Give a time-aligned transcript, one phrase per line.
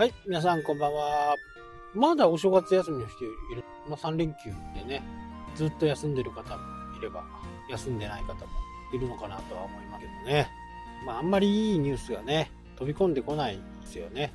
[0.00, 1.36] はい、皆さんこんばんは。
[1.94, 3.62] まだお正月休みの人いる。
[3.86, 5.02] まあ、3連休でね、
[5.54, 6.62] ずっと休んでる方も
[6.98, 7.22] いれば、
[7.68, 8.40] 休んでない方も
[8.94, 10.48] いるのかなとは思いますけどね。
[11.04, 14.32] まあ、あんまりいいニュースがね、飛び込んでこないですよね。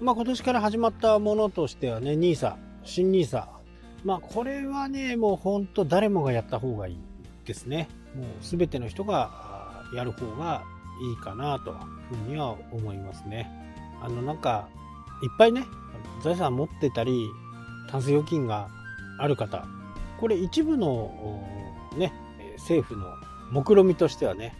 [0.00, 3.46] まあ、今年から始まったものとしてはね、NISA、新 NISA。
[4.02, 6.98] まあ、これはね、もう本当誰もがやった方がいい
[7.44, 7.88] ですね。
[8.16, 10.64] もう全ての人がやる方が
[11.08, 11.76] いいかなという
[12.24, 13.48] ふうには思いますね。
[14.02, 14.68] あの、なんか、
[15.22, 15.66] いっぱいね、
[16.22, 17.30] 財産持ってたり、
[17.90, 18.68] タンス預金が
[19.18, 19.66] ある方、
[20.18, 21.10] これ一部の
[21.96, 22.12] ね、
[22.56, 23.06] 政府の
[23.50, 24.54] 目論見みとしてはね、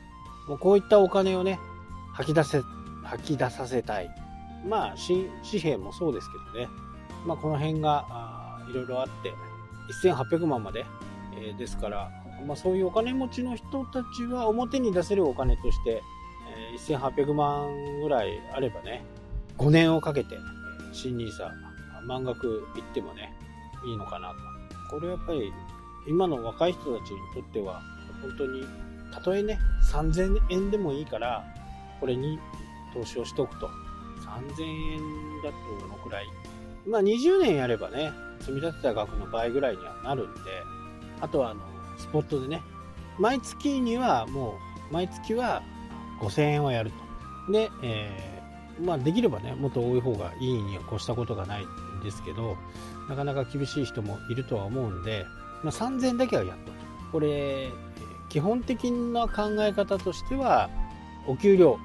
[0.49, 1.59] もうこういったお金をね、
[2.13, 2.63] 吐き出せ、
[3.03, 4.11] 吐き出させたい。
[4.69, 5.29] まあ、紙
[5.61, 6.69] 幣もそうですけどね、
[7.27, 9.33] まあ、この辺がいろいろあって、
[10.03, 10.87] 1800万まで、
[11.37, 12.11] えー、ですから、
[12.47, 16.03] まあ、そういうお金持ちの人たちは表に出せるお金として、
[16.73, 19.05] えー、1800万ぐらいあればね、
[19.59, 20.39] 5年をかけて、
[20.93, 21.51] 新 NISA
[22.07, 23.33] 満額いってもね、
[23.87, 24.37] いいのかなと。
[24.91, 25.53] これやっぱり、
[26.07, 27.83] 今の若い人たちにとっては、
[28.23, 28.65] 本当に、
[29.13, 29.59] たとえね、
[29.91, 31.45] 3000円でもいいから、
[32.01, 32.39] これに
[32.93, 33.69] 投資をしておくと。
[34.25, 34.99] 3000円
[35.43, 36.27] だとどのくらい
[36.87, 40.41] まあ20年やればね、積み立てた額の倍ぐらいにはなるんで、
[41.21, 41.61] あとはあの、
[41.99, 42.63] スポットでね、
[43.19, 44.59] 毎月にはも
[44.91, 45.63] う、毎月は
[46.21, 46.91] 5000円はやる
[47.47, 47.53] と。
[47.53, 48.34] で、えー
[48.81, 52.57] まあ、できればね、もっと多い方がいいに越したことがないんですけど、
[53.09, 55.27] なかなか厳しい人もいるとは思うんで、
[55.63, 56.73] まあ、3000円だけはやっと。
[57.13, 57.71] これ、
[58.29, 60.71] 基本的な考え方としては、
[61.27, 61.79] お給料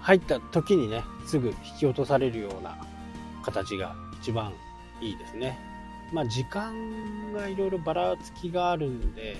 [0.00, 2.76] 入った時にね、すぐ引き落とされるような
[3.44, 4.52] 形が一番
[5.00, 5.58] いいですね。
[6.12, 9.36] まあ、時間がいろいろばらつきがあるんで、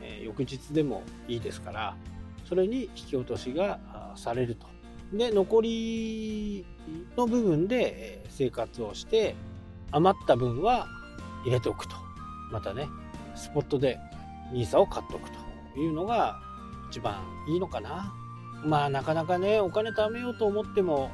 [0.00, 1.96] えー、翌日でもいいですから、
[2.48, 3.80] それに引き落としが
[4.14, 4.66] されると
[5.12, 6.66] で、残り
[7.16, 9.34] の部分で生活をして、
[9.90, 10.86] 余った分は
[11.44, 11.94] 入れておくと。
[12.50, 12.88] またね、
[13.34, 13.98] スポットで
[14.52, 16.40] NISA を買っておくというのが
[16.90, 18.14] 一番いいのかな。
[18.64, 21.10] まあなかなかね、お金貯めようと思っても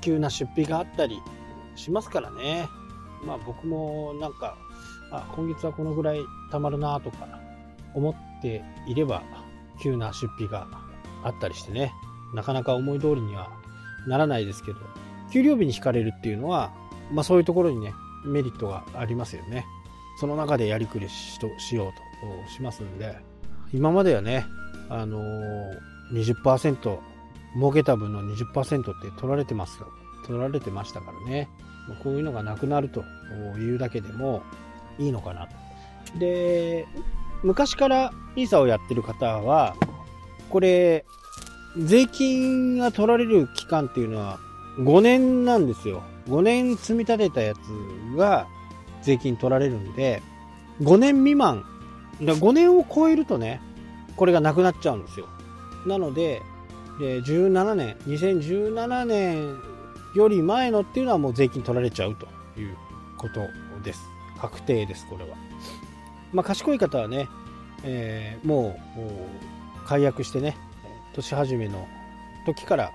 [0.00, 1.20] 急な出費があったり
[1.74, 2.68] しますからね。
[3.24, 4.56] まあ僕もなんか、
[5.12, 6.20] あ今月はこのぐらい
[6.50, 7.28] 貯まるなとか
[7.94, 9.22] 思っていれば
[9.80, 10.66] 急な出費が
[11.22, 11.92] あったりしてね。
[12.36, 13.50] なかなか思い通りには
[14.06, 14.78] ならないですけど、
[15.32, 16.72] 給料日に引かれるっていうのは、
[17.10, 17.92] まあそういうところにね、
[18.24, 19.66] メリットがありますよね。
[20.20, 21.92] その中でやりくりししよう
[22.46, 23.16] としますんで、
[23.72, 24.46] 今まではね、
[24.88, 25.74] あのー、
[26.12, 26.98] 20%、
[27.54, 29.78] 儲けた分の20%って取られてます
[30.26, 31.48] 取られてましたからね。
[32.02, 33.04] こういうのがなくなると
[33.58, 34.42] いうだけでも
[34.98, 36.18] いいのかなと。
[36.18, 36.86] で、
[37.42, 39.76] 昔から NISA をやってる方は、
[40.50, 41.04] これ、
[41.78, 44.38] 税金が取られる期間っていうのは
[44.78, 46.02] 5年なんですよ。
[46.28, 48.46] 5年積み立てたやつが
[49.02, 50.22] 税金取られるんで、
[50.80, 51.64] 5年未満、
[52.20, 53.60] 5年を超えるとね、
[54.16, 55.26] これがなくなっちゃうんですよ。
[55.86, 56.42] なので、
[56.98, 59.56] で17年、2017年
[60.14, 62.26] より前のっていうのはもう税金取られちゃうと
[62.58, 62.76] いう
[63.18, 63.40] こと
[63.84, 64.00] です。
[64.40, 65.36] 確定です、これは。
[66.32, 67.28] まあ、賢い方はね、
[67.84, 70.56] えー、もう解約してね、
[71.16, 71.86] 年始めの
[72.44, 72.92] 時から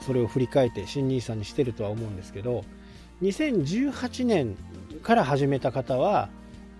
[0.00, 2.64] それを振り返って新 NISA にしてるとは思うんですけど
[3.22, 4.56] 2018年
[5.02, 6.28] から始めた方は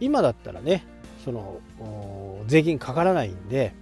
[0.01, 0.85] 今だったらね
[1.25, 1.61] その
[2.47, 3.73] 税金かからないんで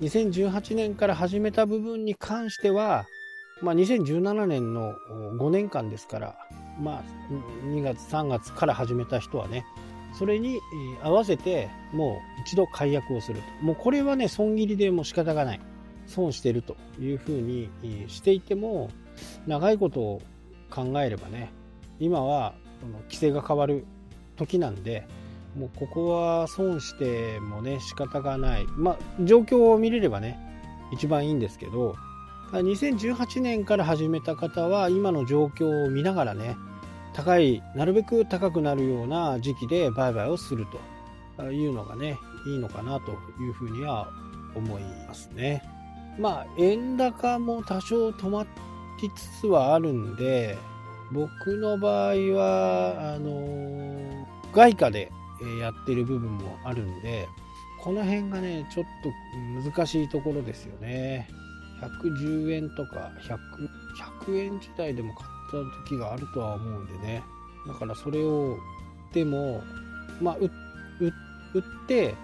[0.00, 3.06] 2018年から始めた部分に関しては、
[3.62, 4.94] まあ、2017年の
[5.38, 6.36] 5年間ですから、
[6.80, 7.02] まあ、
[7.66, 9.64] 2月3月から始めた人はね
[10.16, 10.60] それに
[11.02, 13.64] 合わせてもう一度解約をすると。
[13.64, 15.60] もうこれはね損切りでも仕方がない。
[16.06, 17.68] 損してるというふうに
[18.08, 18.90] していても
[19.46, 20.22] 長いことを
[20.70, 21.52] 考えればね
[22.00, 22.54] 今は
[23.04, 23.84] 規制が変わる
[24.36, 25.06] 時なんで
[25.56, 30.38] もうここは損してもね仕方がないまあ状況を見れればね
[30.92, 31.94] 一番いいんですけど
[32.52, 36.56] 2018年から始めた方は今の状況を見ながらね
[37.12, 40.66] 高いなるべく高くなるような時期で売買をする
[41.36, 44.08] というのがねいいのかなというふうには
[44.54, 45.73] 思いますね。
[46.18, 48.46] まあ、円高も多少止ま
[49.02, 50.56] りつつはあるんで、
[51.12, 55.10] 僕の場合は、あの外貨で
[55.60, 57.28] やってる部分もあるんで、
[57.82, 61.28] この辺がね、ちょっと難しいところですよね。
[61.82, 63.38] 110円とか100、
[64.26, 67.22] 100円自体でも買った時があるとは思うんでね。
[67.66, 68.56] だからそれを、
[69.12, 69.62] でも、
[70.20, 70.50] まあ、売っ
[71.86, 72.14] て、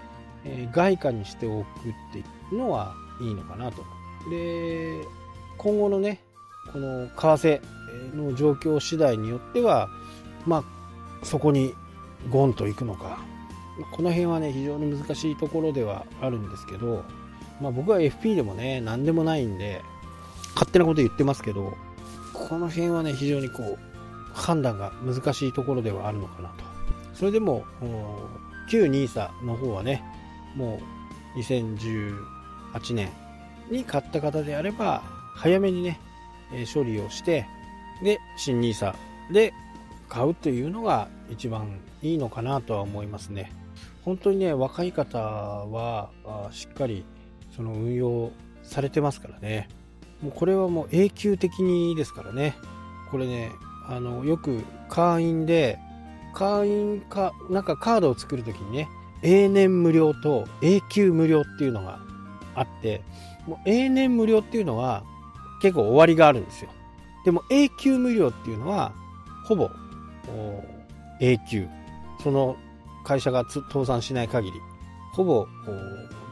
[0.44, 1.66] え、外貨にしておくっ
[2.12, 3.84] ていうのはいいのかなと。
[4.28, 5.06] で、
[5.58, 6.22] 今後のね、
[6.72, 7.60] この為替
[8.14, 9.88] の状況次第によっては、
[10.46, 11.74] まあ、そこに
[12.30, 13.18] ゴンと行くのか、
[13.92, 17.04] この辺はね、非常に難しいところではあるんですけど、
[17.60, 19.82] まあ、僕は FP でもね、何でもないんで、
[20.54, 21.72] 勝手なこと言ってますけど、
[22.32, 23.78] この辺はね、非常にこう、
[24.32, 26.64] 判断が難しいところではあるのかなと。
[27.14, 27.64] それでも、
[28.70, 30.02] 旧 NISA の方はね、
[30.56, 30.80] も
[31.36, 32.16] う2010
[32.72, 33.10] 2018年
[33.70, 35.02] に買った方であれば、
[35.34, 36.00] 早めにね、
[36.52, 37.46] え処理をして、
[38.02, 38.94] で、新 NISA
[39.32, 39.52] で
[40.08, 43.52] 買うというのが一番いいのかなとは思いますね。
[44.02, 46.10] 本当にね、若い方は
[46.50, 47.04] しっかり
[47.54, 48.30] その運用
[48.62, 49.68] されてますからね。
[50.22, 52.54] もうこれはもう永久的にですからね。
[53.10, 53.50] これね、
[53.88, 55.78] あの、よく会員で、
[56.34, 58.88] 会員か、なんかカードを作るときにね、
[59.22, 62.00] 永年無料と永久無料っていうのが
[62.60, 63.02] あって、
[63.46, 65.02] もう永年無料っていうのは
[65.62, 66.70] 結構終わりがあるんですよ。
[67.24, 68.92] でも永久無料っていうのは、
[69.46, 69.70] ほぼ
[71.20, 71.68] 永久。
[72.22, 72.56] その
[73.02, 74.60] 会社が倒産しない限り、
[75.12, 75.46] ほぼ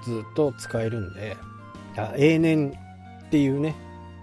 [0.05, 1.37] ずっと使えるんで、
[2.17, 2.79] 永年
[3.27, 3.75] っていうね、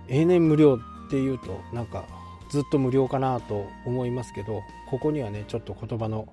[0.08, 2.06] 永年無料っていうと、なんか
[2.50, 6.28] ずっと無料かなと思いますけど、ここにはね、ちょっと言葉の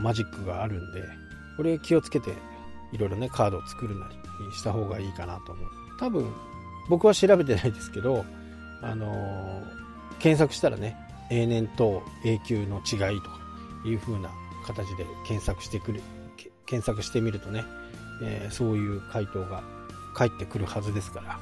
[0.00, 1.02] マジックがあるんで、
[1.56, 2.32] これ気をつけて、
[2.92, 4.14] いろいろね、カードを作るなり
[4.52, 5.66] した方がいいかなと思う。
[5.98, 6.26] 多分、
[6.88, 8.24] 僕は調べてないですけど、
[8.82, 9.62] あのー、
[10.18, 10.96] 検索したらね、
[11.30, 13.38] 永年と永久の違いとか
[13.84, 14.30] いう風な
[14.66, 16.02] 形で検索してくる、
[16.66, 17.64] 検索してみるとね、
[18.22, 19.62] えー、そういう回答が
[20.14, 21.38] 返ってくるはずですから、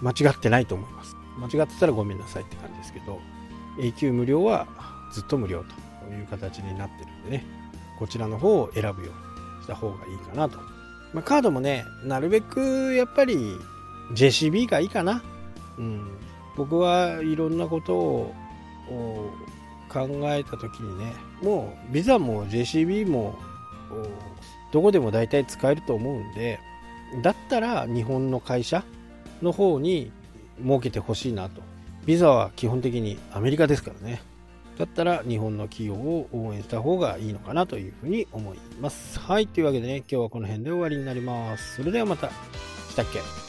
[0.00, 1.16] 間違ってないと思います。
[1.38, 3.18] 間違ってたらごめんなさいって感じですけど、
[3.80, 4.66] 永久無料は
[5.12, 5.64] ずっと無料
[6.08, 7.44] という形になってるんでね、
[7.98, 10.73] こちらの方を選ぶようにした方がいいかなと。
[11.14, 13.56] まあ、カードもね、なるべくやっぱり
[14.14, 15.22] JCB がいいかな。
[15.78, 16.18] うん。
[16.56, 18.34] 僕はいろんなことを
[19.88, 23.38] 考えた時にね、もうビザも JCB も
[24.72, 26.58] どこでも大体使えると思うんで、
[27.22, 28.84] だったら日本の会社
[29.40, 30.10] の方に
[30.60, 31.62] 設けてほしいなと。
[32.06, 34.20] ビザは基本的にアメリカですからね。
[34.78, 39.20] だったら日本の企業を応援した方がいいのかなというふうに思います。
[39.20, 39.46] はい。
[39.46, 41.76] というわけでね、今日はこの辺で終わりになります。
[41.76, 42.28] それではまた。
[42.90, 43.43] したっけ？